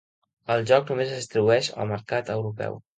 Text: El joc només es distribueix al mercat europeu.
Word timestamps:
El 0.55 0.63
joc 0.71 0.89
només 0.93 1.13
es 1.13 1.21
distribueix 1.23 1.73
al 1.77 1.95
mercat 1.95 2.37
europeu. 2.41 2.87